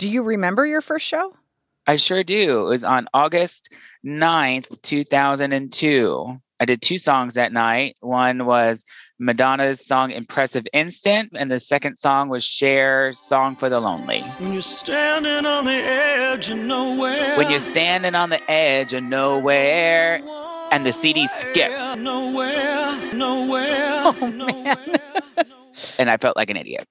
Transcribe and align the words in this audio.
Do 0.00 0.08
you 0.08 0.22
remember 0.22 0.64
your 0.64 0.80
first 0.80 1.04
show? 1.04 1.34
I 1.86 1.96
sure 1.96 2.24
do. 2.24 2.64
It 2.64 2.70
was 2.70 2.84
on 2.84 3.06
August 3.12 3.74
9th, 4.02 4.80
2002. 4.80 6.40
I 6.58 6.64
did 6.64 6.80
two 6.80 6.96
songs 6.96 7.34
that 7.34 7.52
night. 7.52 7.98
One 8.00 8.46
was 8.46 8.82
Madonna's 9.18 9.84
song 9.84 10.10
Impressive 10.10 10.66
Instant, 10.72 11.32
and 11.36 11.50
the 11.50 11.60
second 11.60 11.98
song 11.98 12.30
was 12.30 12.46
Cher's 12.46 13.18
Song 13.18 13.54
for 13.54 13.68
the 13.68 13.78
Lonely. 13.78 14.22
When 14.38 14.54
you're 14.54 14.62
standing 14.62 15.44
on 15.44 15.66
the 15.66 15.72
edge 15.72 16.48
of 16.48 16.56
nowhere. 16.56 17.36
When 17.36 17.50
you're 17.50 17.58
standing 17.58 18.14
on 18.14 18.30
the 18.30 18.50
edge 18.50 18.94
of 18.94 19.02
nowhere, 19.02 20.22
and 20.72 20.86
the 20.86 20.92
CD 20.92 21.26
skipped. 21.26 21.98
Nowhere, 21.98 23.12
nowhere. 23.12 24.02
Oh, 24.06 24.32
man. 24.34 24.96
And 25.98 26.08
I 26.08 26.16
felt 26.16 26.38
like 26.38 26.48
an 26.48 26.56
idiot. 26.56 26.88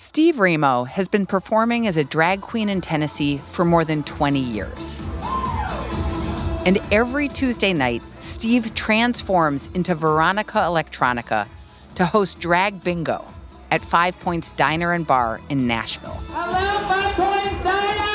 Steve 0.00 0.36
Raimo 0.36 0.86
has 0.86 1.08
been 1.08 1.26
performing 1.26 1.88
as 1.88 1.96
a 1.96 2.04
drag 2.04 2.40
queen 2.40 2.68
in 2.68 2.80
Tennessee 2.80 3.38
for 3.38 3.64
more 3.64 3.84
than 3.84 4.04
20 4.04 4.38
years. 4.38 5.04
And 6.64 6.78
every 6.92 7.26
Tuesday 7.26 7.72
night, 7.72 8.00
Steve 8.20 8.76
transforms 8.76 9.68
into 9.74 9.96
Veronika 9.96 10.58
Electronika 10.58 11.48
to 11.96 12.06
host 12.06 12.38
Drag 12.38 12.80
Bingo 12.84 13.24
at 13.72 13.82
Five 13.82 14.20
Points 14.20 14.52
Diner 14.52 14.92
and 14.92 15.04
Bar 15.04 15.40
in 15.48 15.66
Nashville. 15.66 16.20
Hello, 16.28 16.78
Five 16.86 17.14
Points 17.16 17.64
Diner! 17.64 18.06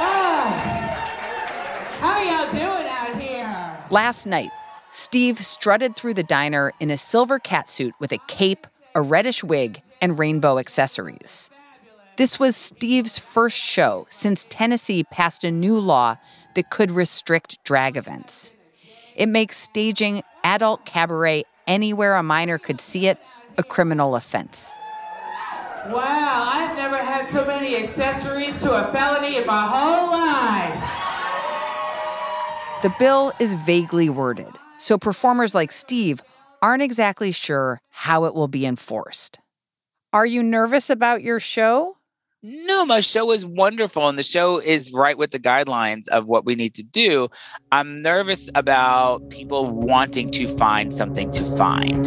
Ah. 0.00 0.66
How 2.00 2.22
y'all 2.22 2.50
doing 2.50 2.88
out 2.88 3.22
here? 3.22 3.86
Last 3.88 4.26
night, 4.26 4.50
Steve 4.90 5.38
strutted 5.38 5.94
through 5.94 6.14
the 6.14 6.24
diner 6.24 6.72
in 6.80 6.90
a 6.90 6.96
silver 6.96 7.38
catsuit 7.38 7.92
with 8.00 8.10
a 8.10 8.18
cape, 8.26 8.66
a 8.94 9.02
reddish 9.02 9.42
wig, 9.42 9.82
and 10.00 10.18
rainbow 10.18 10.58
accessories. 10.58 11.50
This 12.16 12.38
was 12.38 12.56
Steve's 12.56 13.18
first 13.18 13.56
show 13.56 14.06
since 14.10 14.46
Tennessee 14.50 15.04
passed 15.04 15.44
a 15.44 15.50
new 15.50 15.80
law 15.80 16.16
that 16.54 16.70
could 16.70 16.90
restrict 16.90 17.62
drag 17.64 17.96
events. 17.96 18.52
It 19.16 19.28
makes 19.28 19.56
staging 19.56 20.22
adult 20.44 20.84
cabaret 20.84 21.44
anywhere 21.66 22.16
a 22.16 22.22
minor 22.22 22.58
could 22.58 22.80
see 22.80 23.06
it 23.06 23.18
a 23.56 23.62
criminal 23.62 24.16
offense. 24.16 24.74
Wow, 25.88 26.48
I've 26.48 26.76
never 26.76 26.96
had 26.96 27.30
so 27.30 27.44
many 27.44 27.76
accessories 27.76 28.60
to 28.62 28.72
a 28.72 28.92
felony 28.92 29.36
in 29.36 29.46
my 29.46 29.62
whole 29.66 30.12
life. 30.12 30.78
The 32.82 32.94
bill 32.98 33.32
is 33.40 33.54
vaguely 33.54 34.08
worded, 34.08 34.58
so 34.78 34.98
performers 34.98 35.54
like 35.54 35.72
Steve 35.72 36.22
aren't 36.62 36.82
exactly 36.82 37.32
sure 37.32 37.82
how 37.90 38.24
it 38.24 38.34
will 38.34 38.46
be 38.46 38.64
enforced. 38.64 39.40
Are 40.12 40.24
you 40.24 40.44
nervous 40.44 40.88
about 40.90 41.22
your 41.22 41.40
show? 41.40 41.96
No, 42.44 42.86
my 42.86 43.00
show 43.00 43.32
is 43.32 43.44
wonderful, 43.44 44.08
and 44.08 44.16
the 44.16 44.22
show 44.22 44.58
is 44.58 44.92
right 44.92 45.18
with 45.18 45.32
the 45.32 45.40
guidelines 45.40 46.06
of 46.08 46.28
what 46.28 46.44
we 46.44 46.54
need 46.54 46.74
to 46.74 46.84
do. 46.84 47.28
I'm 47.72 48.00
nervous 48.00 48.48
about 48.54 49.28
people 49.28 49.70
wanting 49.72 50.30
to 50.32 50.46
find 50.46 50.94
something 50.94 51.30
to 51.32 51.44
find. 51.44 52.06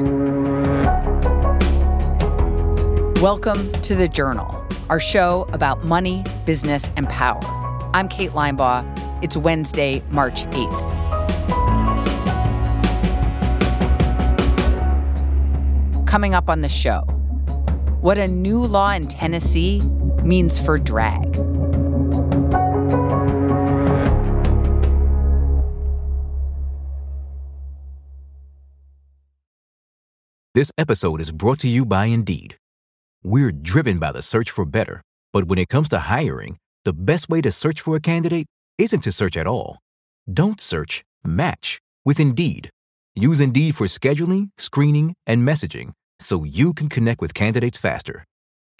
Welcome 3.21 3.71
to 3.81 3.95
The 3.95 4.07
Journal, 4.07 4.65
our 4.89 4.99
show 5.01 5.47
about 5.51 5.83
money, 5.83 6.23
business, 6.45 6.89
and 6.95 7.09
power. 7.09 7.41
I'm 7.93 8.07
Kate 8.07 8.31
Linebaugh. 8.31 8.85
It's 9.21 9.35
Wednesday, 9.35 10.01
March 10.09 10.45
8th. 10.45 11.04
Coming 16.05 16.33
up 16.33 16.49
on 16.49 16.61
the 16.61 16.69
show, 16.69 17.01
what 17.99 18.17
a 18.17 18.27
new 18.27 18.59
law 18.59 18.91
in 18.91 19.07
Tennessee 19.07 19.81
means 20.23 20.63
for 20.63 20.77
drag. 20.77 21.33
This 30.53 30.71
episode 30.77 31.19
is 31.19 31.31
brought 31.31 31.59
to 31.59 31.67
you 31.67 31.85
by 31.85 32.05
Indeed. 32.05 32.55
We're 33.23 33.51
driven 33.51 33.99
by 33.99 34.13
the 34.13 34.21
search 34.21 34.49
for 34.49 34.63
better, 34.63 35.01
but 35.33 35.45
when 35.45 35.59
it 35.59 35.67
comes 35.67 35.89
to 35.89 35.99
hiring, 35.99 36.57
the 36.85 36.94
best 36.94 37.27
way 37.27 37.41
to 37.41 37.51
search 37.51 37.81
for 37.81 37.97
a 37.97 37.99
candidate 37.99 38.45
isn't 38.77 39.01
to 39.01 39.11
search 39.11 39.35
at 39.35 39.47
all. 39.47 39.79
Don't 40.31 40.61
search, 40.61 41.03
match 41.25 41.79
with 42.05 42.21
Indeed. 42.21 42.69
Use 43.15 43.39
Indeed 43.39 43.75
for 43.77 43.87
scheduling, 43.87 44.49
screening, 44.57 45.15
and 45.25 45.47
messaging 45.47 45.93
so 46.19 46.43
you 46.43 46.73
can 46.73 46.89
connect 46.89 47.21
with 47.21 47.33
candidates 47.33 47.77
faster. 47.77 48.25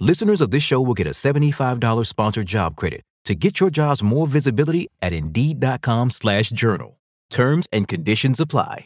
Listeners 0.02 0.42
of 0.42 0.52
this 0.52 0.64
show 0.64 0.82
will 0.82 0.94
get 0.94 1.08
a 1.08 1.12
$75 1.12 2.06
sponsored 2.08 2.48
job 2.48 2.76
credit 2.76 3.02
to 3.26 3.36
get 3.36 3.60
your 3.60 3.70
jobs 3.70 4.04
more 4.04 4.28
visibility 4.28 4.88
at 5.02 5.14
Indeed.com 5.14 6.12
slash 6.12 6.50
journal. 6.50 7.00
Terms 7.30 7.66
and 7.72 7.88
conditions 7.88 8.40
apply. 8.40 8.86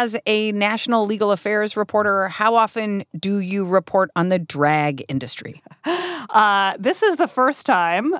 As 0.00 0.16
a 0.26 0.52
national 0.52 1.06
legal 1.06 1.32
affairs 1.32 1.76
reporter, 1.76 2.28
how 2.28 2.54
often 2.54 3.02
do 3.18 3.40
you 3.40 3.64
report 3.64 4.12
on 4.14 4.28
the 4.28 4.38
drag 4.38 5.04
industry? 5.08 5.60
Uh, 6.30 6.74
this 6.78 7.02
is 7.02 7.16
the 7.16 7.26
first 7.26 7.66
time. 7.66 8.14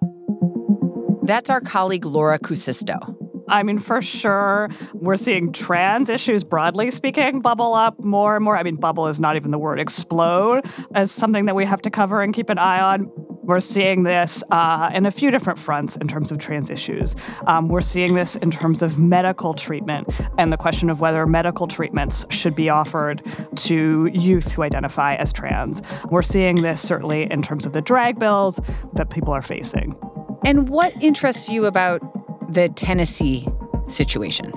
That's 1.22 1.50
our 1.50 1.60
colleague 1.60 2.04
Laura 2.04 2.40
Kusisto. 2.40 3.14
I 3.48 3.62
mean, 3.62 3.78
for 3.78 4.02
sure, 4.02 4.70
we're 4.94 5.16
seeing 5.16 5.52
trans 5.52 6.10
issues, 6.10 6.42
broadly 6.42 6.90
speaking, 6.90 7.40
bubble 7.42 7.74
up 7.74 8.02
more 8.02 8.34
and 8.34 8.44
more. 8.44 8.56
I 8.56 8.64
mean, 8.64 8.76
bubble 8.76 9.06
is 9.06 9.20
not 9.20 9.36
even 9.36 9.52
the 9.52 9.58
word, 9.58 9.78
explode 9.78 10.64
as 10.94 11.12
something 11.12 11.44
that 11.46 11.54
we 11.54 11.64
have 11.64 11.82
to 11.82 11.90
cover 11.90 12.22
and 12.22 12.34
keep 12.34 12.48
an 12.48 12.58
eye 12.58 12.80
on. 12.80 13.10
We're 13.48 13.60
seeing 13.60 14.02
this 14.02 14.44
uh, 14.50 14.90
in 14.92 15.06
a 15.06 15.10
few 15.10 15.30
different 15.30 15.58
fronts 15.58 15.96
in 15.96 16.06
terms 16.06 16.30
of 16.30 16.36
trans 16.36 16.70
issues. 16.70 17.16
Um, 17.46 17.68
we're 17.68 17.80
seeing 17.80 18.14
this 18.14 18.36
in 18.36 18.50
terms 18.50 18.82
of 18.82 18.98
medical 18.98 19.54
treatment 19.54 20.06
and 20.36 20.52
the 20.52 20.58
question 20.58 20.90
of 20.90 21.00
whether 21.00 21.24
medical 21.24 21.66
treatments 21.66 22.26
should 22.28 22.54
be 22.54 22.68
offered 22.68 23.22
to 23.56 24.10
youth 24.12 24.52
who 24.52 24.62
identify 24.62 25.14
as 25.14 25.32
trans. 25.32 25.80
We're 26.10 26.20
seeing 26.20 26.56
this 26.60 26.86
certainly 26.86 27.22
in 27.22 27.40
terms 27.40 27.64
of 27.64 27.72
the 27.72 27.80
drag 27.80 28.18
bills 28.18 28.60
that 28.92 29.08
people 29.08 29.32
are 29.32 29.40
facing. 29.40 29.96
And 30.44 30.68
what 30.68 31.02
interests 31.02 31.48
you 31.48 31.64
about 31.64 32.02
the 32.52 32.68
Tennessee 32.68 33.48
situation? 33.86 34.52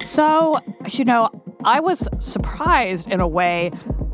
So, 0.00 0.58
you 0.90 1.04
know, 1.04 1.30
I 1.64 1.78
was 1.78 2.08
surprised 2.18 3.08
in 3.08 3.20
a 3.20 3.28
way 3.28 3.70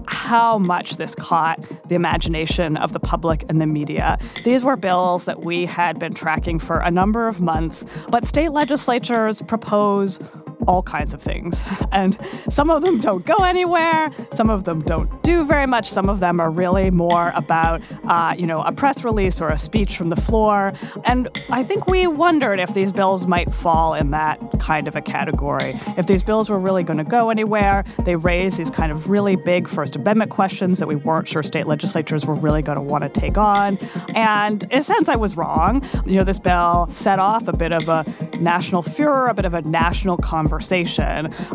how 0.09 0.59
much 0.59 0.97
this 0.97 1.15
caught 1.15 1.61
the 1.89 1.95
imagination 1.95 2.77
of 2.77 2.93
the 2.93 3.01
public 3.01 3.45
and 3.49 3.61
the 3.61 3.67
media. 3.67 4.19
These 4.45 4.63
were 4.65 4.77
bills 4.77 5.25
that 5.27 5.45
we 5.45 5.67
had 5.67 5.99
been 5.99 6.15
tracking 6.15 6.59
for 6.59 6.79
a 6.79 6.91
number 6.91 7.29
of 7.29 7.41
months, 7.41 7.85
but 8.11 8.27
state 8.27 8.51
legislatures 8.51 9.43
propose 9.43 10.19
all 10.69 10.83
kinds 10.83 11.15
of 11.15 11.21
things. 11.21 11.65
And 11.91 12.23
some 12.25 12.69
of 12.69 12.83
them 12.83 13.01
don't 13.01 13.25
go 13.25 13.37
anywhere, 13.45 14.11
some 14.33 14.51
of 14.51 14.65
them 14.65 14.83
don't 14.83 15.23
do 15.23 15.45
very 15.45 15.67
much, 15.67 15.89
some 15.91 16.11
of 16.11 16.21
them 16.21 16.39
are 16.39 16.51
really 16.51 16.91
more 16.91 17.33
about, 17.34 17.81
uh, 18.05 18.34
you 18.37 18.47
know, 18.47 18.61
a 18.61 18.73
press 18.73 19.03
release 19.05 19.41
or 19.41 19.49
a 19.49 19.57
speech 19.57 19.97
from 19.97 20.11
the 20.11 20.17
floor. 20.17 20.75
And 21.05 21.28
I 21.49 21.62
think 21.62 21.87
we 21.87 22.07
wondered 22.07 22.61
if 22.61 22.75
these 22.75 22.93
bills 22.93 23.27
might 23.27 23.53
fall 23.53 23.95
in 23.95 24.11
that 24.11 24.39
kind 24.61 24.87
of 24.87 24.97
a 24.97 25.01
category. 25.01 25.81
If 25.97 26.07
these 26.07 26.23
bills 26.23 26.51
were 26.51 26.59
really 26.59 26.83
going 26.83 26.99
to 26.99 27.05
go 27.05 27.31
anywhere, 27.31 27.84
they 28.05 28.17
raise 28.17 28.59
these 28.59 28.71
kind 28.71 28.93
of 28.93 29.09
really 29.09 29.34
big 29.34 29.67
First 29.67 29.97
Amendment 29.97 30.31
questions 30.31 30.78
that 30.78 30.87
we 30.87 30.97
weren't 30.97 31.27
sure 31.27 31.43
state 31.43 31.67
legislatures 31.67 32.27
were 32.27 32.34
really 32.34 32.61
going 32.61 32.77
to 32.77 32.83
want 32.83 33.03
to 33.03 33.09
take 33.09 33.39
on. 33.39 33.78
And 34.15 34.65
in 34.65 34.78
a 34.78 34.84
sense, 34.84 35.09
I 35.09 35.17
was 35.17 35.39
wrong. 35.39 35.83
You 36.07 36.17
know, 36.17 36.25
this 36.25 36.39
bill 36.39 36.87
set 36.91 37.19
off 37.19 37.48
a 37.48 37.57
bit 37.57 37.72
of 37.72 37.89
a 37.89 38.04
national 38.39 38.83
furor, 38.83 39.28
a 39.28 39.34
bit 39.34 39.47
of 39.47 39.54
a 39.54 39.63
national 39.63 40.19
conversation 40.19 40.58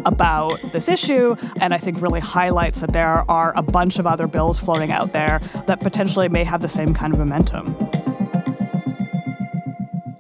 about 0.06 0.60
this 0.72 0.90
issue, 0.90 1.36
and 1.60 1.74
I 1.74 1.78
think 1.78 2.02
really 2.02 2.20
highlights 2.20 2.82
that 2.82 2.94
there 2.94 3.30
are 3.30 3.54
a 3.56 3.62
bunch 3.62 4.00
of 4.00 4.08
other 4.08 4.28
bills 4.28 4.60
floating 4.60 4.92
out 4.92 5.14
there 5.14 5.40
that 5.68 5.80
potentially 5.80 6.30
may 6.30 6.44
have 6.44 6.62
the 6.62 6.68
same 6.68 6.94
kind 6.94 7.14
of 7.14 7.20
momentum. 7.20 7.76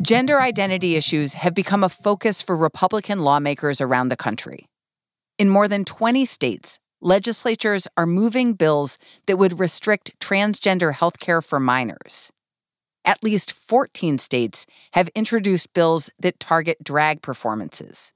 Gender 0.01 0.41
identity 0.41 0.95
issues 0.95 1.35
have 1.35 1.53
become 1.53 1.81
a 1.81 1.87
focus 1.87 2.41
for 2.41 2.57
Republican 2.57 3.19
lawmakers 3.19 3.79
around 3.79 4.09
the 4.09 4.17
country. 4.17 4.67
In 5.37 5.49
more 5.49 5.69
than 5.69 5.85
20 5.85 6.25
states, 6.25 6.77
legislatures 6.99 7.87
are 7.95 8.05
moving 8.05 8.53
bills 8.53 8.97
that 9.27 9.37
would 9.37 9.59
restrict 9.59 10.11
transgender 10.19 10.93
health 10.93 11.19
care 11.19 11.41
for 11.41 11.59
minors. 11.59 12.31
At 13.05 13.23
least 13.23 13.53
14 13.53 14.17
states 14.17 14.65
have 14.91 15.09
introduced 15.15 15.73
bills 15.73 16.09
that 16.19 16.39
target 16.39 16.83
drag 16.83 17.21
performances. 17.21 18.13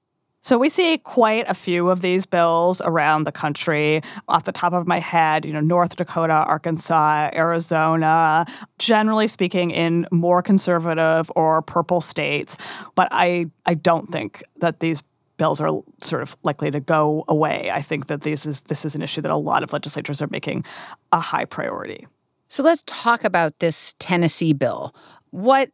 So 0.47 0.57
we 0.57 0.69
see 0.69 0.97
quite 0.99 1.43
a 1.49 1.53
few 1.53 1.89
of 1.89 1.99
these 1.99 2.25
bills 2.25 2.81
around 2.85 3.25
the 3.25 3.33
country. 3.33 4.01
Off 4.29 4.45
the 4.45 4.53
top 4.53 4.71
of 4.71 4.87
my 4.87 4.97
head, 4.97 5.43
you 5.43 5.51
know, 5.51 5.59
North 5.59 5.97
Dakota, 5.97 6.31
Arkansas, 6.31 7.31
Arizona, 7.33 8.45
generally 8.79 9.27
speaking 9.27 9.71
in 9.71 10.07
more 10.09 10.41
conservative 10.41 11.29
or 11.35 11.61
purple 11.61 11.99
states. 11.99 12.55
But 12.95 13.09
I 13.11 13.47
I 13.65 13.73
don't 13.73 14.09
think 14.09 14.41
that 14.59 14.79
these 14.79 15.03
bills 15.35 15.59
are 15.59 15.81
sort 16.01 16.21
of 16.21 16.37
likely 16.43 16.71
to 16.71 16.79
go 16.79 17.25
away. 17.27 17.69
I 17.69 17.81
think 17.81 18.07
that 18.07 18.21
this 18.21 18.45
is 18.45 18.61
this 18.61 18.85
is 18.85 18.95
an 18.95 19.01
issue 19.01 19.19
that 19.19 19.31
a 19.31 19.35
lot 19.35 19.63
of 19.63 19.73
legislatures 19.73 20.21
are 20.21 20.29
making 20.31 20.63
a 21.11 21.19
high 21.19 21.43
priority. 21.43 22.07
So 22.47 22.63
let's 22.63 22.83
talk 22.85 23.25
about 23.25 23.59
this 23.59 23.95
Tennessee 23.99 24.53
bill. 24.53 24.95
What 25.31 25.71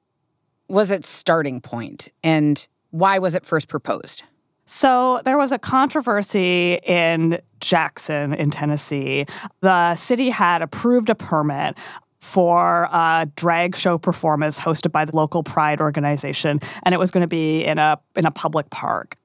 was 0.67 0.89
its 0.89 1.09
starting 1.09 1.61
point 1.61 2.09
and 2.23 2.67
why 2.89 3.19
was 3.19 3.35
it 3.35 3.45
first 3.45 3.67
proposed? 3.67 4.23
So 4.65 5.21
there 5.25 5.37
was 5.37 5.51
a 5.51 5.59
controversy 5.59 6.79
in 6.85 7.41
Jackson, 7.59 8.33
in 8.33 8.49
Tennessee. 8.49 9.25
The 9.61 9.95
city 9.95 10.29
had 10.29 10.61
approved 10.61 11.09
a 11.09 11.15
permit 11.15 11.77
for 12.21 12.87
a 12.91 13.27
drag 13.35 13.75
show 13.75 13.97
performance 13.97 14.57
hosted 14.59 14.93
by 14.93 15.03
the 15.03 15.13
local 15.13 15.43
pride 15.43 15.81
organization, 15.81 16.61
and 16.83 16.95
it 16.95 16.97
was 16.97 17.11
going 17.11 17.21
to 17.21 17.27
be 17.27 17.65
in 17.65 17.77
a 17.77 17.99
in 18.15 18.25
a 18.25 18.31
public 18.31 18.69
park. 18.69 19.17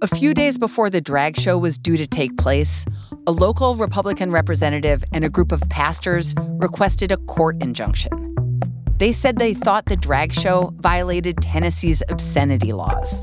A 0.00 0.08
few 0.08 0.32
days 0.34 0.58
before 0.58 0.88
the 0.88 1.00
drag 1.00 1.38
show 1.38 1.58
was 1.58 1.78
due 1.78 1.96
to 1.96 2.06
take 2.06 2.36
place, 2.38 2.86
a 3.26 3.30
local 3.30 3.76
Republican 3.76 4.32
representative 4.32 5.04
and 5.12 5.24
a 5.24 5.28
group 5.28 5.52
of 5.52 5.60
pastors 5.68 6.34
requested 6.58 7.12
a 7.12 7.18
court 7.18 7.62
injunction. 7.62 8.10
They 8.98 9.12
said 9.12 9.38
they 9.38 9.54
thought 9.54 9.86
the 9.86 9.96
drag 9.96 10.32
show 10.32 10.72
violated 10.78 11.36
Tennessee's 11.42 12.02
obscenity 12.08 12.72
laws. 12.72 13.22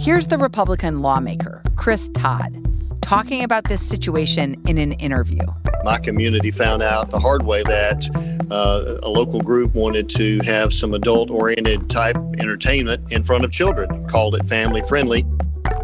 Here's 0.00 0.28
the 0.28 0.38
Republican 0.38 1.00
lawmaker, 1.00 1.62
Chris 1.76 2.08
Todd, 2.08 2.66
talking 3.02 3.44
about 3.44 3.64
this 3.64 3.86
situation 3.86 4.58
in 4.66 4.78
an 4.78 4.92
interview. 4.92 5.42
My 5.84 5.98
community 5.98 6.50
found 6.50 6.82
out 6.82 7.10
the 7.10 7.20
hard 7.20 7.44
way 7.44 7.62
that 7.64 8.08
uh, 8.50 8.96
a 9.02 9.10
local 9.10 9.42
group 9.42 9.74
wanted 9.74 10.08
to 10.16 10.40
have 10.40 10.72
some 10.72 10.94
adult 10.94 11.30
oriented 11.30 11.90
type 11.90 12.16
entertainment 12.38 13.12
in 13.12 13.24
front 13.24 13.44
of 13.44 13.52
children, 13.52 14.08
called 14.08 14.36
it 14.36 14.48
family 14.48 14.80
friendly. 14.88 15.26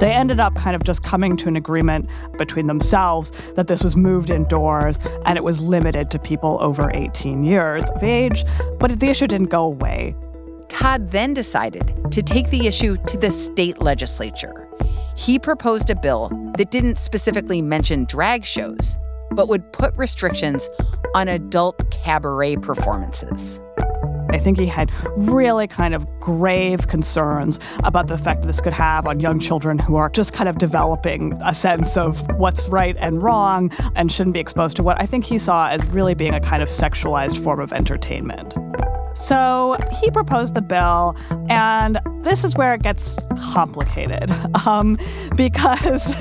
They 0.01 0.13
ended 0.13 0.41
up 0.41 0.55
kind 0.55 0.75
of 0.75 0.83
just 0.83 1.03
coming 1.03 1.37
to 1.37 1.49
an 1.49 1.57
agreement 1.57 2.09
between 2.39 2.69
themselves 2.69 3.33
that 3.55 3.67
this 3.67 3.85
was 3.85 3.97
moved 3.97 4.31
indoors 4.31 4.99
and 5.27 5.37
it 5.37 5.45
was 5.45 5.61
limited 5.61 6.11
to 6.13 6.19
people 6.19 6.57
over 6.63 6.91
18 6.95 7.45
years 7.45 7.91
of 7.91 8.03
age, 8.03 8.45
but 8.79 8.99
the 8.99 9.09
issue 9.09 9.27
didn't 9.27 9.51
go 9.51 9.65
away. 9.65 10.15
Todd 10.77 11.11
then 11.11 11.35
decided 11.35 11.95
to 12.13 12.23
take 12.23 12.49
the 12.51 12.67
issue 12.67 12.97
to 13.09 13.17
the 13.17 13.31
state 13.31 13.81
legislature. 13.81 14.69
He 15.17 15.39
proposed 15.39 15.91
a 15.91 15.97
bill 15.97 16.29
that 16.59 16.71
didn't 16.71 16.97
specifically 16.97 17.61
mention 17.61 18.05
drag 18.05 18.45
shows, 18.45 18.97
but 19.33 19.49
would 19.49 19.73
put 19.73 19.95
restrictions 19.97 20.69
on 21.15 21.29
adult 21.29 21.91
cabaret 21.91 22.57
performances. 22.57 23.61
I 24.31 24.39
think 24.39 24.59
he 24.59 24.67
had 24.67 24.93
really 25.17 25.67
kind 25.67 25.95
of 25.95 26.07
grave 26.21 26.87
concerns 26.89 27.59
about 27.83 28.07
the 28.07 28.15
effect 28.15 28.43
this 28.43 28.61
could 28.61 28.73
have 28.73 29.07
on 29.07 29.19
young 29.19 29.41
children 29.41 29.79
who 29.79 29.97
are 29.97 30.11
just 30.11 30.33
kind 30.33 30.49
of 30.49 30.59
developing 30.59 31.33
a 31.45 31.55
sense 31.55 31.97
of 31.97 32.21
what's 32.39 32.69
right 32.69 32.97
and 32.99 33.23
wrong 33.23 33.73
and 33.95 34.13
shouldn't 34.13 34.35
be 34.35 34.41
exposed 34.41 34.77
to 34.77 34.83
what 34.83 35.01
I 35.01 35.07
think 35.07 35.25
he 35.25 35.39
saw 35.39 35.69
as 35.69 35.85
really 35.87 36.15
being 36.15 36.35
a 36.35 36.41
kind 36.41 36.63
of 36.63 36.69
sexualized 36.69 37.43
form 37.43 37.61
of 37.61 37.73
entertainment. 37.73 38.57
So 39.17 39.79
he 39.93 40.11
proposed 40.11 40.55
the 40.55 40.61
bill, 40.61 41.17
and 41.49 41.99
this 42.23 42.45
is 42.45 42.55
where 42.55 42.75
it 42.75 42.83
gets 42.83 43.19
complicated 43.53 44.31
um, 44.67 44.99
because 45.37 46.15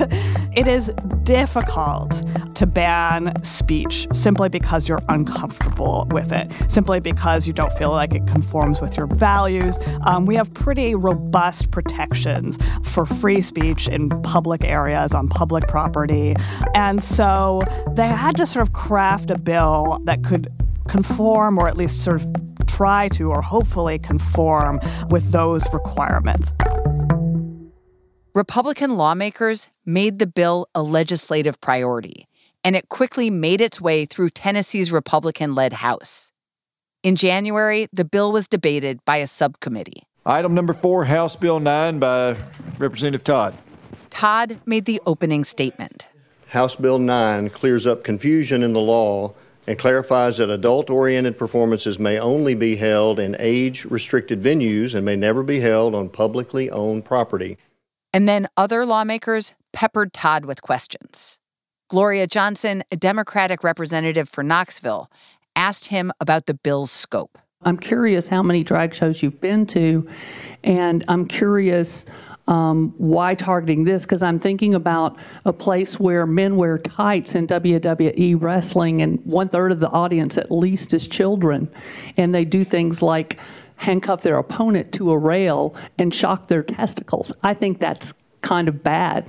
it 0.56 0.66
is 0.66 0.92
difficult 1.22 2.22
to 2.54 2.66
ban 2.66 3.34
speech 3.44 4.08
simply 4.14 4.48
because 4.48 4.88
you're 4.88 5.02
uncomfortable 5.10 6.06
with 6.10 6.32
it, 6.32 6.50
simply 6.70 7.00
because 7.00 7.46
you 7.46 7.52
don't 7.52 7.72
feel 7.74 7.90
like 7.90 8.14
it 8.14 8.26
conforms 8.26 8.80
with 8.80 8.96
your 8.96 9.06
values. 9.06 9.78
Um, 10.06 10.24
we 10.24 10.34
have 10.36 10.52
pretty 10.54 10.94
robust 10.94 11.70
protections 11.70 12.58
for 12.82 13.04
free 13.04 13.42
speech 13.42 13.88
in 13.88 14.08
public 14.22 14.64
areas 14.64 15.12
on 15.12 15.28
public 15.28 15.68
property. 15.68 16.34
And 16.74 17.04
so 17.04 17.60
they 17.90 18.08
had 18.08 18.36
to 18.36 18.46
sort 18.46 18.66
of 18.66 18.72
craft 18.72 19.30
a 19.30 19.36
bill 19.36 20.00
that 20.04 20.24
could 20.24 20.50
conform 20.88 21.58
or 21.58 21.68
at 21.68 21.76
least 21.76 22.02
sort 22.02 22.22
of 22.22 22.45
try 22.76 23.08
to 23.08 23.30
or 23.30 23.40
hopefully 23.40 23.98
conform 23.98 24.80
with 25.08 25.32
those 25.32 25.66
requirements. 25.72 26.52
Republican 28.34 28.96
lawmakers 28.96 29.70
made 29.86 30.18
the 30.18 30.26
bill 30.26 30.66
a 30.74 30.82
legislative 30.82 31.58
priority, 31.60 32.28
and 32.62 32.76
it 32.76 32.90
quickly 32.90 33.30
made 33.30 33.62
its 33.62 33.80
way 33.80 34.04
through 34.04 34.28
Tennessee's 34.28 34.92
Republican 34.92 35.54
led 35.54 35.72
House. 35.72 36.32
In 37.02 37.16
January, 37.16 37.86
the 37.92 38.04
bill 38.04 38.30
was 38.32 38.46
debated 38.46 39.02
by 39.06 39.16
a 39.16 39.26
subcommittee. 39.26 40.02
Item 40.26 40.54
number 40.54 40.74
four, 40.74 41.04
House 41.04 41.34
Bill 41.36 41.60
9 41.60 41.98
by 41.98 42.36
Representative 42.78 43.24
Todd. 43.24 43.54
Todd 44.10 44.58
made 44.66 44.84
the 44.84 45.00
opening 45.06 45.44
statement. 45.44 46.08
House 46.48 46.74
Bill 46.74 46.98
9 46.98 47.48
clears 47.50 47.86
up 47.86 48.04
confusion 48.04 48.62
in 48.62 48.72
the 48.72 48.80
law 48.80 49.34
and 49.66 49.78
clarifies 49.78 50.36
that 50.36 50.50
adult 50.50 50.90
oriented 50.90 51.36
performances 51.36 51.98
may 51.98 52.18
only 52.18 52.54
be 52.54 52.76
held 52.76 53.18
in 53.18 53.36
age 53.38 53.84
restricted 53.84 54.40
venues 54.40 54.94
and 54.94 55.04
may 55.04 55.16
never 55.16 55.42
be 55.42 55.60
held 55.60 55.94
on 55.94 56.08
publicly 56.08 56.70
owned 56.70 57.04
property. 57.04 57.58
And 58.12 58.28
then 58.28 58.46
other 58.56 58.86
lawmakers 58.86 59.54
peppered 59.72 60.12
Todd 60.12 60.44
with 60.44 60.62
questions. 60.62 61.38
Gloria 61.88 62.26
Johnson, 62.26 62.82
a 62.90 62.96
Democratic 62.96 63.62
representative 63.62 64.28
for 64.28 64.42
Knoxville, 64.42 65.10
asked 65.54 65.88
him 65.88 66.12
about 66.20 66.46
the 66.46 66.54
bill's 66.54 66.90
scope. 66.90 67.38
I'm 67.62 67.78
curious 67.78 68.28
how 68.28 68.42
many 68.42 68.62
drag 68.62 68.94
shows 68.94 69.22
you've 69.22 69.40
been 69.40 69.66
to, 69.66 70.08
and 70.62 71.04
I'm 71.08 71.26
curious 71.26 72.06
um, 72.48 72.94
why 72.96 73.34
targeting 73.34 73.84
this? 73.84 74.02
Because 74.02 74.22
I'm 74.22 74.38
thinking 74.38 74.74
about 74.74 75.16
a 75.44 75.52
place 75.52 75.98
where 75.98 76.26
men 76.26 76.56
wear 76.56 76.78
tights 76.78 77.34
in 77.34 77.46
WWE 77.46 78.40
wrestling, 78.40 79.02
and 79.02 79.24
one 79.24 79.48
third 79.48 79.72
of 79.72 79.80
the 79.80 79.88
audience 79.90 80.38
at 80.38 80.50
least 80.52 80.94
is 80.94 81.08
children, 81.08 81.68
and 82.16 82.34
they 82.34 82.44
do 82.44 82.64
things 82.64 83.02
like 83.02 83.38
handcuff 83.76 84.22
their 84.22 84.38
opponent 84.38 84.92
to 84.92 85.10
a 85.10 85.18
rail 85.18 85.74
and 85.98 86.14
shock 86.14 86.48
their 86.48 86.62
testicles. 86.62 87.32
I 87.42 87.54
think 87.54 87.78
that's 87.78 88.14
kind 88.40 88.68
of 88.68 88.82
bad. 88.82 89.28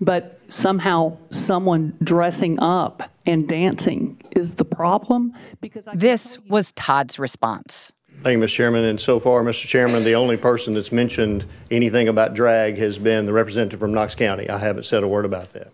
But 0.00 0.40
somehow 0.48 1.18
someone 1.30 1.96
dressing 2.02 2.58
up 2.60 3.10
and 3.26 3.48
dancing 3.48 4.20
is 4.34 4.54
the 4.54 4.64
problem 4.64 5.32
because 5.60 5.86
this 5.94 6.38
was 6.48 6.72
Todd's 6.72 7.18
response. 7.18 7.92
Thank 8.22 8.38
you, 8.38 8.44
Mr. 8.44 8.48
Chairman. 8.48 8.84
And 8.84 9.00
so 9.00 9.20
far, 9.20 9.42
Mr. 9.42 9.66
Chairman, 9.66 10.02
the 10.04 10.14
only 10.14 10.36
person 10.36 10.74
that's 10.74 10.90
mentioned 10.90 11.44
anything 11.70 12.08
about 12.08 12.34
drag 12.34 12.76
has 12.78 12.98
been 12.98 13.26
the 13.26 13.32
representative 13.32 13.78
from 13.78 13.94
Knox 13.94 14.14
County. 14.14 14.48
I 14.48 14.58
haven't 14.58 14.84
said 14.84 15.02
a 15.02 15.08
word 15.08 15.24
about 15.24 15.52
that. 15.52 15.72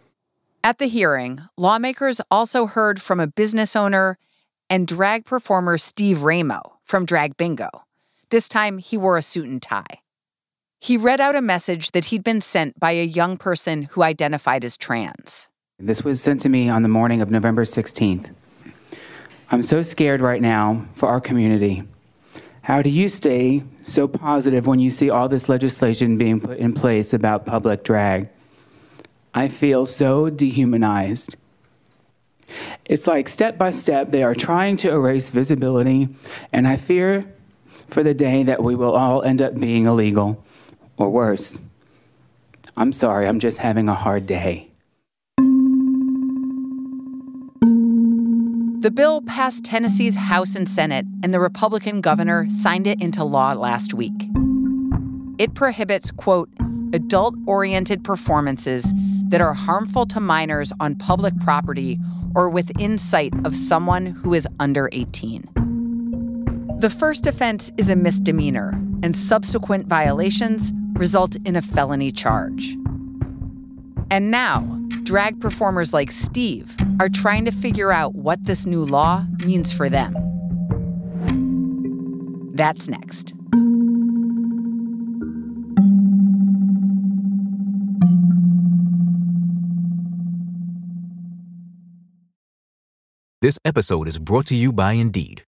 At 0.64 0.78
the 0.78 0.86
hearing, 0.86 1.40
lawmakers 1.56 2.20
also 2.30 2.66
heard 2.66 3.00
from 3.00 3.20
a 3.20 3.26
business 3.26 3.74
owner 3.74 4.18
and 4.68 4.86
drag 4.86 5.24
performer 5.24 5.78
Steve 5.78 6.18
Raimo 6.18 6.72
from 6.84 7.04
Drag 7.04 7.36
Bingo. 7.36 7.68
This 8.30 8.48
time, 8.48 8.78
he 8.78 8.96
wore 8.96 9.16
a 9.16 9.22
suit 9.22 9.46
and 9.46 9.60
tie. 9.60 10.00
He 10.80 10.96
read 10.96 11.20
out 11.20 11.36
a 11.36 11.42
message 11.42 11.92
that 11.92 12.06
he'd 12.06 12.24
been 12.24 12.40
sent 12.40 12.78
by 12.78 12.92
a 12.92 13.04
young 13.04 13.36
person 13.36 13.84
who 13.92 14.02
identified 14.02 14.64
as 14.64 14.76
trans. 14.76 15.48
This 15.78 16.04
was 16.04 16.22
sent 16.22 16.40
to 16.42 16.48
me 16.48 16.68
on 16.68 16.82
the 16.82 16.88
morning 16.88 17.20
of 17.20 17.30
November 17.30 17.64
16th. 17.64 18.30
I'm 19.50 19.62
so 19.62 19.82
scared 19.82 20.20
right 20.20 20.40
now 20.40 20.86
for 20.94 21.08
our 21.08 21.20
community. 21.20 21.84
How 22.62 22.80
do 22.80 22.90
you 22.90 23.08
stay 23.08 23.64
so 23.82 24.06
positive 24.06 24.66
when 24.66 24.78
you 24.78 24.90
see 24.90 25.10
all 25.10 25.28
this 25.28 25.48
legislation 25.48 26.16
being 26.16 26.40
put 26.40 26.58
in 26.58 26.72
place 26.72 27.12
about 27.12 27.44
public 27.44 27.82
drag? 27.82 28.28
I 29.34 29.48
feel 29.48 29.84
so 29.84 30.30
dehumanized. 30.30 31.36
It's 32.84 33.06
like 33.06 33.28
step 33.28 33.58
by 33.58 33.70
step, 33.72 34.10
they 34.10 34.22
are 34.22 34.34
trying 34.34 34.76
to 34.78 34.90
erase 34.90 35.30
visibility, 35.30 36.08
and 36.52 36.68
I 36.68 36.76
fear 36.76 37.32
for 37.88 38.02
the 38.02 38.14
day 38.14 38.42
that 38.44 38.62
we 38.62 38.74
will 38.74 38.94
all 38.94 39.22
end 39.22 39.42
up 39.42 39.58
being 39.58 39.86
illegal, 39.86 40.44
or 40.96 41.10
worse. 41.10 41.60
I'm 42.76 42.92
sorry, 42.92 43.26
I'm 43.26 43.40
just 43.40 43.58
having 43.58 43.88
a 43.88 43.94
hard 43.94 44.26
day. 44.26 44.71
The 48.82 48.90
bill 48.90 49.22
passed 49.22 49.64
Tennessee's 49.64 50.16
House 50.16 50.56
and 50.56 50.68
Senate, 50.68 51.06
and 51.22 51.32
the 51.32 51.38
Republican 51.38 52.00
governor 52.00 52.48
signed 52.48 52.88
it 52.88 53.00
into 53.00 53.22
law 53.22 53.52
last 53.52 53.94
week. 53.94 54.28
It 55.38 55.54
prohibits, 55.54 56.10
quote, 56.10 56.50
adult 56.92 57.36
oriented 57.46 58.02
performances 58.02 58.92
that 59.28 59.40
are 59.40 59.54
harmful 59.54 60.04
to 60.06 60.18
minors 60.18 60.72
on 60.80 60.96
public 60.96 61.38
property 61.38 62.00
or 62.34 62.50
within 62.50 62.98
sight 62.98 63.32
of 63.44 63.54
someone 63.54 64.04
who 64.06 64.34
is 64.34 64.48
under 64.58 64.88
18. 64.90 65.48
The 66.80 66.90
first 66.90 67.28
offense 67.28 67.70
is 67.76 67.88
a 67.88 67.94
misdemeanor, 67.94 68.70
and 69.04 69.14
subsequent 69.14 69.86
violations 69.86 70.72
result 70.94 71.36
in 71.44 71.54
a 71.54 71.62
felony 71.62 72.10
charge. 72.10 72.76
And 74.10 74.32
now, 74.32 74.81
drag 75.12 75.38
performers 75.42 75.92
like 75.92 76.10
Steve 76.10 76.74
are 76.98 77.10
trying 77.10 77.44
to 77.44 77.50
figure 77.50 77.92
out 77.92 78.14
what 78.14 78.42
this 78.46 78.64
new 78.64 78.82
law 78.82 79.26
means 79.36 79.70
for 79.70 79.90
them. 79.90 80.14
That's 82.54 82.88
next. 82.88 83.34
This 93.42 93.58
episode 93.66 94.08
is 94.08 94.18
brought 94.18 94.46
to 94.46 94.54
you 94.54 94.72
by 94.72 94.92
Indeed. 94.92 95.44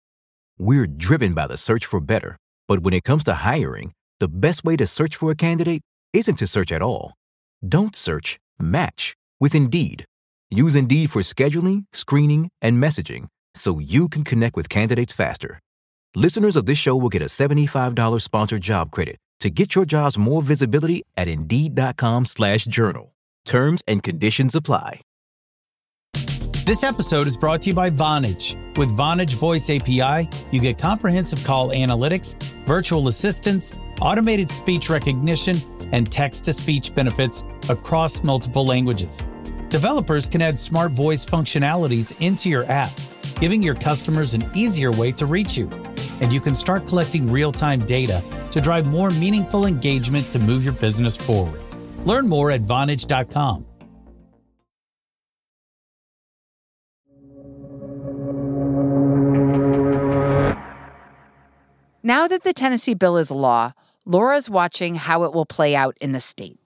We're 0.59 0.87
driven 0.87 1.35
by 1.35 1.47
the 1.47 1.59
search 1.59 1.85
for 1.85 2.01
better, 2.01 2.39
but 2.67 2.79
when 2.79 2.95
it 2.95 3.05
comes 3.05 3.25
to 3.25 3.35
hiring, 3.35 3.93
the 4.21 4.29
best 4.29 4.65
way 4.65 4.77
to 4.79 4.87
search 4.87 5.17
for 5.17 5.31
a 5.31 5.37
candidate 5.37 5.83
isn't 6.15 6.37
to 6.37 6.47
search 6.47 6.73
at 6.73 6.81
all. 6.81 7.13
Don't 7.69 7.95
search, 7.95 8.39
match 8.59 9.15
with 9.41 9.55
Indeed. 9.55 10.05
Use 10.51 10.77
Indeed 10.77 11.11
for 11.11 11.23
scheduling, 11.23 11.85
screening, 11.93 12.51
and 12.61 12.83
messaging 12.83 13.27
so 13.55 13.79
you 13.79 14.09
can 14.09 14.25
connect 14.25 14.57
with 14.57 14.69
candidates 14.69 15.13
faster. 15.13 15.59
Listeners 16.15 16.57
of 16.57 16.67
this 16.67 16.79
show 16.79 16.97
will 16.97 17.09
get 17.09 17.23
a 17.23 17.27
$75 17.27 18.21
sponsored 18.23 18.63
job 18.63 18.91
credit 18.91 19.17
to 19.41 19.51
get 19.51 19.75
your 19.75 19.85
jobs 19.85 20.19
more 20.19 20.43
visibility 20.43 21.03
at 21.17 21.29
Indeed.com 21.29 22.27
slash 22.27 22.65
journal. 22.65 23.15
Terms 23.45 23.83
and 23.89 24.03
conditions 24.03 24.55
apply. 24.55 25.03
This 26.67 26.85
episode 26.85 27.27
is 27.27 27.37
brought 27.37 27.63
to 27.63 27.71
you 27.71 27.75
by 27.75 27.91
Vonage. 27.91 28.57
With 28.77 28.91
Vonage 28.97 29.35
Voice 29.35 29.71
API, 29.71 30.29
you 30.53 30.61
get 30.61 30.79
comprehensive 30.79 31.43
call 31.43 31.71
analytics, 31.71 32.41
virtual 32.67 33.09
assistants, 33.09 33.77
automated 34.01 34.51
speech 34.51 34.89
recognition, 34.89 35.57
and 35.93 36.13
text 36.13 36.45
to 36.45 36.53
speech 36.53 36.95
benefits 36.95 37.43
across 37.69 38.23
multiple 38.23 38.65
languages. 38.65 39.23
Developers 39.69 40.27
can 40.27 40.43
add 40.43 40.59
smart 40.59 40.93
voice 40.93 41.25
functionalities 41.25 42.15
into 42.21 42.49
your 42.49 42.65
app, 42.65 42.91
giving 43.41 43.63
your 43.63 43.75
customers 43.75 44.35
an 44.35 44.45
easier 44.55 44.91
way 44.93 45.13
to 45.13 45.27
reach 45.27 45.57
you. 45.57 45.69
And 46.21 46.33
you 46.33 46.41
can 46.41 46.55
start 46.55 46.87
collecting 46.87 47.27
real 47.27 47.53
time 47.53 47.81
data 47.81 48.23
to 48.51 48.61
drive 48.61 48.91
more 48.91 49.11
meaningful 49.11 49.67
engagement 49.67 50.31
to 50.31 50.39
move 50.39 50.65
your 50.65 50.75
business 50.75 51.17
forward. 51.17 51.61
Learn 52.05 52.29
more 52.29 52.51
at 52.51 52.63
Vonage.com. 52.63 53.67
Now 62.03 62.27
that 62.29 62.45
the 62.45 62.53
Tennessee 62.53 62.95
bill 62.95 63.19
is 63.19 63.31
law, 63.31 63.73
Laura's 64.07 64.49
watching 64.49 64.95
how 64.95 65.25
it 65.25 65.33
will 65.33 65.47
play 65.47 65.77
out 65.77 65.97
in 66.01 66.13
the 66.13 66.21
state. 66.21 66.60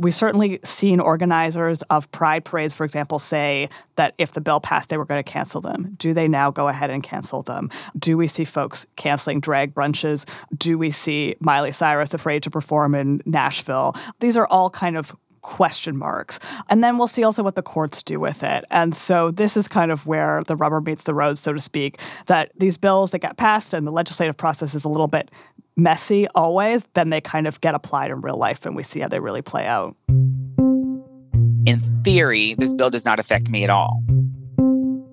We've 0.00 0.14
certainly 0.14 0.60
seen 0.64 0.98
organizers 0.98 1.82
of 1.82 2.10
pride 2.10 2.46
parades, 2.46 2.72
for 2.72 2.84
example, 2.84 3.18
say 3.18 3.68
that 3.96 4.14
if 4.16 4.32
the 4.32 4.40
bill 4.40 4.58
passed, 4.58 4.88
they 4.88 4.96
were 4.96 5.04
going 5.04 5.22
to 5.22 5.30
cancel 5.30 5.60
them. 5.60 5.94
Do 5.98 6.14
they 6.14 6.26
now 6.26 6.50
go 6.50 6.68
ahead 6.68 6.88
and 6.88 7.02
cancel 7.02 7.42
them? 7.42 7.68
Do 7.98 8.16
we 8.16 8.26
see 8.26 8.46
folks 8.46 8.86
canceling 8.96 9.40
drag 9.40 9.74
brunches? 9.74 10.26
Do 10.56 10.78
we 10.78 10.90
see 10.90 11.36
Miley 11.40 11.72
Cyrus 11.72 12.14
afraid 12.14 12.42
to 12.44 12.50
perform 12.50 12.94
in 12.94 13.20
Nashville? 13.26 13.94
These 14.20 14.38
are 14.38 14.46
all 14.46 14.70
kind 14.70 14.96
of 14.96 15.14
question 15.42 15.96
marks. 15.96 16.38
And 16.68 16.82
then 16.82 16.98
we'll 16.98 17.06
see 17.06 17.24
also 17.24 17.42
what 17.42 17.54
the 17.54 17.62
courts 17.62 18.02
do 18.02 18.20
with 18.20 18.42
it. 18.42 18.64
And 18.70 18.94
so 18.94 19.30
this 19.30 19.56
is 19.56 19.68
kind 19.68 19.90
of 19.90 20.06
where 20.06 20.42
the 20.44 20.56
rubber 20.56 20.80
meets 20.80 21.04
the 21.04 21.14
road, 21.14 21.38
so 21.38 21.52
to 21.52 21.60
speak, 21.60 21.98
that 22.26 22.52
these 22.58 22.76
bills 22.76 23.10
that 23.10 23.20
get 23.20 23.36
passed 23.36 23.74
and 23.74 23.86
the 23.86 23.92
legislative 23.92 24.36
process 24.36 24.74
is 24.74 24.84
a 24.84 24.88
little 24.88 25.08
bit 25.08 25.30
messy 25.76 26.28
always, 26.34 26.86
then 26.94 27.10
they 27.10 27.20
kind 27.20 27.46
of 27.46 27.60
get 27.60 27.74
applied 27.74 28.10
in 28.10 28.20
real 28.20 28.36
life 28.36 28.66
and 28.66 28.76
we 28.76 28.82
see 28.82 29.00
how 29.00 29.08
they 29.08 29.20
really 29.20 29.42
play 29.42 29.66
out. 29.66 29.96
In 31.66 31.80
theory, 32.04 32.54
this 32.54 32.72
bill 32.74 32.90
does 32.90 33.04
not 33.04 33.18
affect 33.18 33.50
me 33.50 33.64
at 33.64 33.70
all. 33.70 34.02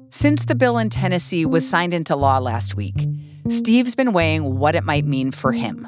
Since 0.10 0.46
the 0.46 0.56
bill 0.56 0.78
in 0.78 0.90
Tennessee 0.90 1.46
was 1.46 1.68
signed 1.68 1.94
into 1.94 2.16
law 2.16 2.40
last 2.40 2.76
week, 2.76 3.08
Steve's 3.50 3.96
been 3.96 4.14
weighing 4.14 4.58
what 4.58 4.76
it 4.76 4.84
might 4.84 5.06
mean 5.06 5.32
for 5.32 5.52
him. 5.52 5.88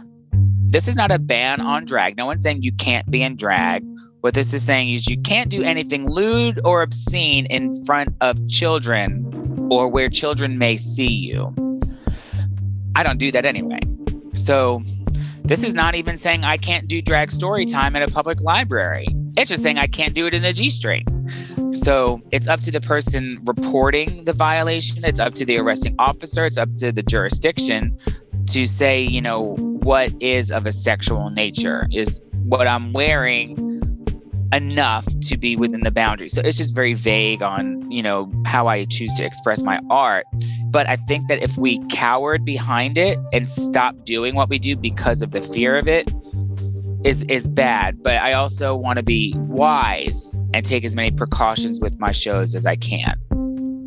This 0.71 0.87
is 0.87 0.95
not 0.95 1.11
a 1.11 1.17
ban 1.17 1.61
on 1.61 1.85
drag. 1.85 2.15
No 2.15 2.27
one's 2.27 2.43
saying 2.43 2.61
you 2.61 2.71
can't 2.71 3.09
be 3.09 3.23
in 3.23 3.35
drag. 3.35 3.83
What 4.21 4.33
this 4.33 4.53
is 4.53 4.63
saying 4.63 4.91
is 4.91 5.07
you 5.07 5.17
can't 5.21 5.49
do 5.49 5.63
anything 5.63 6.09
lewd 6.09 6.59
or 6.65 6.81
obscene 6.81 7.45
in 7.45 7.85
front 7.85 8.13
of 8.19 8.49
children 8.49 9.67
or 9.71 9.87
where 9.87 10.09
children 10.09 10.57
may 10.57 10.75
see 10.75 11.07
you. 11.07 11.53
I 12.95 13.03
don't 13.03 13.17
do 13.17 13.31
that 13.31 13.45
anyway. 13.45 13.79
So 14.33 14.83
this 15.45 15.63
is 15.63 15.73
not 15.73 15.95
even 15.95 16.17
saying 16.17 16.43
I 16.43 16.57
can't 16.57 16.87
do 16.87 17.01
drag 17.01 17.31
story 17.31 17.65
time 17.65 17.95
at 17.95 18.01
a 18.01 18.11
public 18.11 18.41
library. 18.41 19.07
It's 19.37 19.49
just 19.49 19.63
saying 19.63 19.77
I 19.77 19.87
can't 19.87 20.13
do 20.13 20.27
it 20.27 20.33
in 20.33 20.43
a 20.43 20.51
G 20.51 20.69
string. 20.69 21.05
So 21.71 22.21
it's 22.31 22.47
up 22.47 22.59
to 22.61 22.71
the 22.71 22.81
person 22.81 23.39
reporting 23.45 24.25
the 24.25 24.33
violation. 24.33 25.05
It's 25.05 25.21
up 25.21 25.33
to 25.35 25.45
the 25.45 25.57
arresting 25.57 25.95
officer. 25.97 26.45
It's 26.45 26.57
up 26.57 26.75
to 26.75 26.91
the 26.91 27.03
jurisdiction 27.03 27.97
to 28.47 28.65
say, 28.65 29.01
you 29.01 29.21
know, 29.21 29.55
what 29.55 30.11
is 30.21 30.51
of 30.51 30.67
a 30.67 30.73
sexual 30.73 31.29
nature? 31.29 31.87
Is 31.91 32.21
what 32.43 32.67
I'm 32.67 32.91
wearing 32.91 33.68
enough 34.53 35.05
to 35.21 35.37
be 35.37 35.55
within 35.55 35.81
the 35.81 35.91
boundaries. 35.91 36.33
So 36.33 36.41
it's 36.43 36.57
just 36.57 36.75
very 36.75 36.93
vague 36.93 37.41
on, 37.41 37.89
you 37.91 38.01
know, 38.01 38.31
how 38.45 38.67
I 38.67 38.85
choose 38.85 39.13
to 39.15 39.23
express 39.23 39.61
my 39.61 39.79
art. 39.89 40.25
But 40.65 40.87
I 40.87 40.95
think 40.95 41.27
that 41.27 41.41
if 41.41 41.57
we 41.57 41.79
cowered 41.89 42.45
behind 42.45 42.97
it 42.97 43.19
and 43.33 43.47
stopped 43.47 44.05
doing 44.05 44.35
what 44.35 44.49
we 44.49 44.59
do 44.59 44.75
because 44.75 45.21
of 45.21 45.31
the 45.31 45.41
fear 45.41 45.77
of 45.77 45.87
it, 45.87 46.11
is 47.05 47.23
is 47.23 47.47
bad. 47.47 48.01
But 48.03 48.15
I 48.15 48.33
also 48.33 48.75
want 48.75 48.97
to 48.97 49.03
be 49.03 49.33
wise 49.37 50.37
and 50.53 50.65
take 50.65 50.83
as 50.83 50.95
many 50.95 51.11
precautions 51.11 51.79
with 51.79 51.99
my 51.99 52.11
shows 52.11 52.55
as 52.55 52.65
I 52.65 52.75
can. 52.75 53.17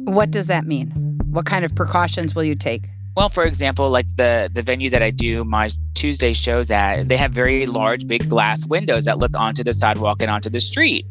What 0.05 0.31
does 0.31 0.47
that 0.47 0.65
mean? 0.65 0.91
What 1.27 1.47
kind 1.47 1.65
of 1.65 1.75
precautions 1.75 2.35
will 2.35 2.45
you 2.45 2.55
take? 2.55 2.89
Well, 3.15 3.29
for 3.29 3.45
example, 3.45 3.91
like 3.91 4.07
the 4.17 4.51
the 4.53 4.63
venue 4.63 4.89
that 4.91 5.03
I 5.03 5.11
do 5.11 5.45
my 5.45 5.69
Tuesday 5.95 6.33
shows 6.33 6.71
at, 6.71 7.01
is 7.01 7.09
they 7.09 7.17
have 7.19 7.33
very 7.33 7.67
large, 7.67 8.07
big 8.07 8.29
glass 8.29 8.65
windows 8.67 9.05
that 9.05 9.19
look 9.19 9.37
onto 9.37 9.63
the 9.63 9.75
sidewalk 9.75 10.23
and 10.23 10.31
onto 10.31 10.49
the 10.49 10.61
street. 10.61 11.07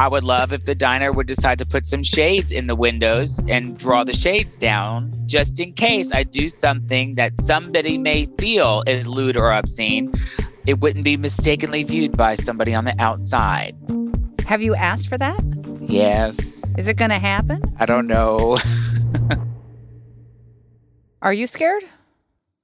I 0.00 0.08
would 0.08 0.24
love 0.24 0.52
if 0.52 0.64
the 0.64 0.74
diner 0.74 1.12
would 1.12 1.26
decide 1.26 1.58
to 1.58 1.66
put 1.66 1.86
some 1.86 2.02
shades 2.02 2.52
in 2.52 2.66
the 2.66 2.74
windows 2.74 3.38
and 3.48 3.76
draw 3.76 4.02
the 4.02 4.14
shades 4.14 4.56
down 4.56 5.12
just 5.26 5.60
in 5.60 5.74
case 5.74 6.10
I 6.10 6.22
do 6.22 6.48
something 6.48 7.16
that 7.16 7.36
somebody 7.36 7.98
may 7.98 8.26
feel 8.38 8.82
is 8.86 9.06
lewd 9.06 9.36
or 9.36 9.52
obscene. 9.52 10.10
It 10.66 10.80
wouldn't 10.80 11.04
be 11.04 11.16
mistakenly 11.16 11.84
viewed 11.84 12.16
by 12.16 12.34
somebody 12.34 12.74
on 12.74 12.86
the 12.86 12.94
outside. 12.98 13.76
Have 14.46 14.62
you 14.62 14.74
asked 14.74 15.06
for 15.06 15.18
that? 15.18 15.40
Yes. 15.80 16.64
Is 16.78 16.88
it 16.88 16.96
going 16.96 17.10
to 17.10 17.18
happen? 17.18 17.60
I 17.78 17.84
don't 17.86 18.06
know. 18.06 18.56
Are 21.22 21.32
you 21.34 21.46
scared? 21.46 21.84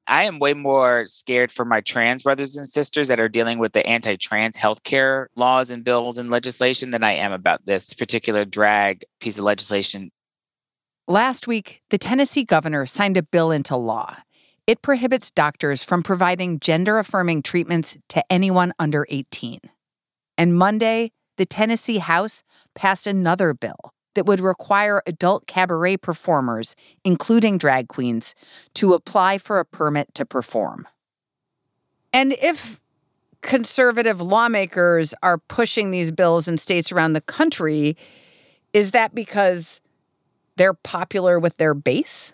I 0.07 0.25
am 0.25 0.39
way 0.39 0.55
more 0.55 1.05
scared 1.07 1.53
for 1.53 1.67
my 1.67 1.83
trans 1.83 2.23
brothers 2.23 2.57
and 2.57 2.67
sisters 2.67 3.09
that 3.09 3.21
are 3.21 3.29
dealing 3.29 3.59
with 3.59 3.73
the 3.73 3.87
anti 3.87 4.17
trans 4.17 4.57
healthcare 4.57 5.27
laws 5.37 5.71
and 5.71 5.85
bills 5.85 6.17
and 6.17 6.31
legislation 6.31 6.91
than 6.91 7.05
I 7.05 7.13
am 7.13 7.33
about 7.33 7.67
this 7.67 7.93
particular 7.93 8.47
drag 8.47 9.05
piece 9.21 9.37
of 9.37 9.45
legislation. 9.45 10.11
Last 11.07 11.47
week, 11.47 11.83
the 11.91 11.99
Tennessee 11.99 12.45
governor 12.45 12.87
signed 12.87 13.17
a 13.17 13.23
bill 13.23 13.51
into 13.51 13.77
law. 13.77 14.17
It 14.67 14.81
prohibits 14.81 15.31
doctors 15.31 15.85
from 15.85 16.03
providing 16.03 16.59
gender 16.59 16.99
affirming 16.99 17.43
treatments 17.43 17.99
to 18.09 18.25
anyone 18.31 18.73
under 18.79 19.07
18. 19.11 19.61
And 20.39 20.57
Monday, 20.57 21.11
the 21.37 21.47
Tennessee 21.47 21.99
House 21.99 22.43
passed 22.75 23.07
another 23.07 23.53
bill 23.53 23.93
that 24.17 24.27
would 24.27 24.41
require 24.41 25.03
adult 25.07 25.47
cabaret 25.47 25.99
performers, 25.99 26.75
including 27.05 27.59
drag 27.59 27.87
queens, 27.87 28.35
to 28.75 28.95
apply 28.95 29.39
for 29.39 29.61
a 29.61 29.65
permit 29.65 30.13
to 30.15 30.27
perform. 30.27 30.89
And 32.13 32.33
if 32.33 32.81
conservative 33.43 34.21
lawmakers 34.21 35.15
are 35.23 35.39
pushing 35.39 35.91
these 35.91 36.11
bills 36.11 36.49
in 36.49 36.59
states 36.59 36.91
around 36.91 37.13
the 37.13 37.21
country, 37.21 37.97
is 38.73 38.91
that 38.91 39.15
because 39.15 39.81
they're 40.57 40.75
popular 40.75 41.39
with 41.39 41.59
their 41.59 41.75
base? 41.75 42.33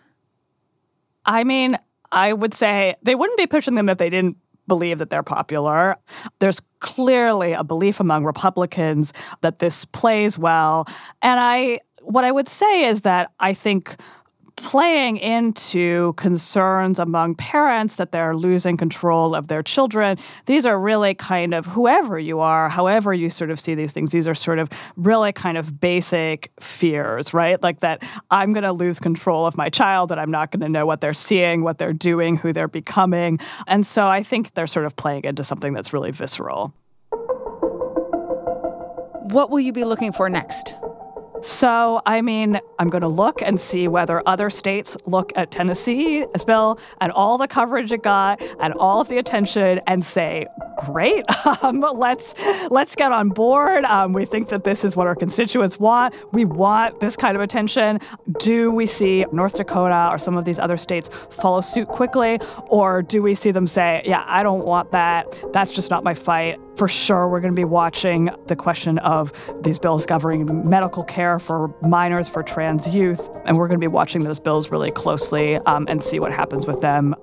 I 1.27 1.45
mean, 1.45 1.79
I 2.11 2.33
would 2.33 2.55
say 2.55 2.95
they 3.03 3.15
wouldn't 3.15 3.39
be 3.39 3.47
pushing 3.47 3.75
them 3.75 3.89
if 3.89 3.99
they 3.99 4.11
didn't 4.11 4.37
believe 4.67 4.99
that 4.99 5.11
they're 5.11 5.23
popular. 5.23 5.97
There's 6.39 6.61
clearly 6.81 7.53
a 7.53 7.65
belief 7.65 8.01
among 8.01 8.25
Republicans 8.25 9.13
that 9.41 9.59
this 9.59 9.85
plays 9.85 10.39
well. 10.39 10.87
And 11.21 11.39
I 11.41 11.81
what 12.03 12.25
I 12.25 12.33
would 12.33 12.49
say 12.49 12.85
is 12.85 13.03
that 13.03 13.33
I 13.39 13.55
think 13.55 13.97
playing 14.63 15.17
into 15.19 16.13
concerns 16.15 16.99
among 16.99 17.35
parents 17.35 17.97
that 17.97 18.13
they're 18.13 18.37
losing 18.37 18.77
control 18.77 19.35
of 19.35 19.49
their 19.49 19.63
children. 19.63 20.17
These 20.47 20.65
are 20.65 20.79
really 20.79 21.15
kind 21.15 21.53
of 21.53 21.67
whoever 21.67 22.19
you 22.19 22.39
are, 22.39 22.69
however 22.69 23.13
you 23.13 23.29
sort 23.29 23.51
of 23.51 23.59
see 23.59 23.75
these 23.75 23.93
things, 23.93 24.13
these 24.13 24.29
are 24.29 24.35
sort 24.35 24.59
of 24.59 24.71
really 24.97 25.33
kind 25.33 25.59
of 25.59 25.81
basic 25.81 26.53
fears, 26.61 27.35
right? 27.35 27.61
Like 27.63 27.81
that 27.81 28.03
I'm 28.31 28.53
going 28.53 28.65
to 28.65 28.73
lose 28.73 29.01
control 29.01 29.47
of 29.47 29.57
my 29.57 29.69
child, 29.69 30.11
that 30.11 30.19
I'm 30.19 30.31
not 30.31 30.53
going 30.53 30.61
to 30.61 30.69
know 30.69 30.87
what 30.87 31.01
they're 31.01 31.13
seeing, 31.13 31.63
what 31.63 31.79
they're 31.79 31.93
doing, 31.93 32.37
who 32.37 32.53
they're 32.53 32.69
becoming. 32.69 33.41
And 33.67 33.85
so 33.85 34.09
I 34.09 34.23
think 34.23 34.55
they're 34.55 34.67
sort 34.67 34.87
of 34.87 34.95
playing 34.97 35.25
into 35.25 35.43
something 35.43 35.73
that's 35.73 35.93
really 35.93 36.13
visceral. 36.13 36.73
What 39.33 39.51
will 39.51 39.61
you 39.61 39.73
be 39.73 39.85
looking 39.85 40.13
for 40.13 40.29
next? 40.29 40.77
So, 41.43 42.01
I 42.07 42.23
mean, 42.23 42.61
I'm 42.79 42.89
going 42.89 43.03
to 43.03 43.09
look 43.09 43.43
and 43.43 43.59
see 43.59 43.89
whether 43.89 44.23
other 44.27 44.49
states 44.49 44.97
look 45.07 45.33
at 45.35 45.51
Tennessee's 45.51 46.45
bill 46.47 46.79
and 47.01 47.11
all 47.11 47.37
the 47.37 47.49
coverage 47.49 47.91
it 47.91 48.05
got 48.05 48.41
and 48.61 48.73
all 48.75 49.01
of 49.01 49.09
the 49.09 49.19
attention 49.19 49.81
and 49.89 50.05
say, 50.05 50.47
great. 50.87 51.25
Um, 51.63 51.81
let's 51.81 52.35
let's 52.71 52.97
get 52.97 53.13
on 53.13 53.29
board. 53.29 53.85
Um, 53.85 54.13
we 54.13 54.25
think 54.25 54.49
that 54.49 54.65
this 54.65 54.85
is 54.85 54.97
what 54.97 55.07
our 55.07 55.15
constituents 55.15 55.79
want. 55.79 56.15
We 56.33 56.45
want 56.45 56.99
this 56.99 57.17
kind 57.17 57.37
of 57.37 57.43
attention. 57.43 58.01
Do 58.39 58.71
we 58.71 58.87
see 58.87 59.27
North 59.33 59.57
Dakota 59.57 60.09
or 60.11 60.19
some 60.19 60.37
of 60.37 60.45
these 60.45 60.59
other 60.59 60.77
states 60.77 61.09
follow 61.31 61.61
suit 61.61 61.89
quickly, 61.89 62.41
or 62.69 63.03
do 63.03 63.23
we 63.23 63.35
see 63.35 63.51
them 63.51 63.67
say, 63.67 64.03
"Yeah, 64.05 64.25
I 64.27 64.43
don't 64.43 64.65
want 64.65 64.93
that. 64.93 65.39
That's 65.53 65.73
just 65.73 65.91
not 65.91 66.05
my 66.05 66.15
fight." 66.15 66.59
For 66.77 66.89
sure, 66.89 67.29
we're 67.29 67.41
going 67.41 67.53
to 67.53 67.61
be 67.61 67.65
watching 67.67 68.31
the 68.47 68.57
question 68.57 68.99
of 68.99 69.33
these 69.63 69.79
bills 69.79 70.07
governing 70.07 70.69
medical 70.69 71.05
care 71.05 71.39
for 71.39 71.75
minors, 71.83 72.29
for 72.29 72.43
trans 72.43 72.89
youth, 72.95 73.29
and 73.45 73.59
we're 73.59 73.69
going 73.69 73.79
to 73.79 73.85
be 73.85 73.93
watching 73.93 74.25
those 74.25 74.41
bills 74.41 74.71
really 74.71 74.91
closely 74.91 75.57
um, 75.57 75.87
and 75.89 76.03
see 76.03 76.19
what 76.19 76.33
happens 76.33 76.67
with 76.67 76.81
them. 76.81 77.15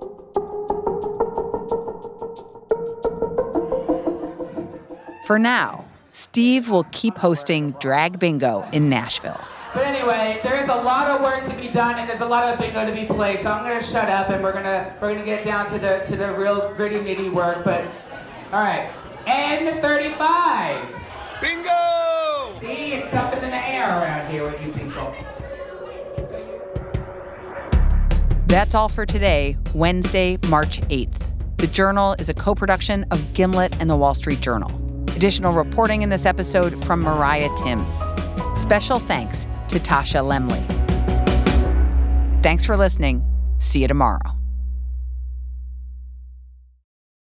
For 5.30 5.38
now, 5.38 5.84
Steve 6.10 6.68
will 6.68 6.82
keep 6.90 7.16
hosting 7.16 7.70
Drag 7.78 8.18
Bingo 8.18 8.68
in 8.72 8.88
Nashville. 8.88 9.40
But 9.72 9.84
anyway, 9.84 10.40
there's 10.42 10.68
a 10.68 10.74
lot 10.74 11.06
of 11.06 11.20
work 11.20 11.44
to 11.44 11.54
be 11.54 11.68
done 11.68 12.00
and 12.00 12.10
there's 12.10 12.20
a 12.20 12.26
lot 12.26 12.52
of 12.52 12.58
bingo 12.58 12.84
to 12.84 12.90
be 12.90 13.04
played. 13.04 13.40
So 13.40 13.52
I'm 13.52 13.62
gonna 13.62 13.80
shut 13.80 14.08
up 14.10 14.30
and 14.30 14.42
we're 14.42 14.52
gonna 14.52 14.92
we're 15.00 15.12
gonna 15.12 15.24
get 15.24 15.44
down 15.44 15.68
to 15.68 15.78
the 15.78 16.00
to 16.06 16.16
the 16.16 16.32
real 16.32 16.74
gritty 16.74 16.96
nitty 16.96 17.32
work. 17.32 17.62
But 17.64 17.84
all 18.52 18.60
right, 18.60 18.90
N35. 19.26 21.00
Bingo! 21.40 22.60
See, 22.60 22.94
it's 22.94 23.12
something 23.12 23.44
in 23.44 23.50
the 23.50 23.68
air 23.68 23.88
around 23.88 24.32
here 24.32 24.42
with 24.42 24.60
you 24.60 24.72
people. 24.72 25.14
That's 28.48 28.74
all 28.74 28.88
for 28.88 29.06
today, 29.06 29.56
Wednesday, 29.76 30.38
March 30.48 30.80
8th. 30.88 31.30
The 31.58 31.68
Journal 31.68 32.16
is 32.18 32.28
a 32.28 32.34
co 32.34 32.56
production 32.56 33.04
of 33.12 33.32
Gimlet 33.32 33.80
and 33.80 33.88
the 33.88 33.96
Wall 33.96 34.14
Street 34.14 34.40
Journal. 34.40 34.79
Additional 35.20 35.52
reporting 35.52 36.00
in 36.00 36.08
this 36.08 36.24
episode 36.24 36.82
from 36.86 37.02
Mariah 37.02 37.50
Timms. 37.54 38.00
Special 38.54 38.98
thanks 38.98 39.46
to 39.68 39.78
Tasha 39.78 40.24
Lemley. 40.24 40.62
Thanks 42.42 42.64
for 42.64 42.74
listening. 42.74 43.22
See 43.58 43.82
you 43.82 43.88
tomorrow. 43.88 44.39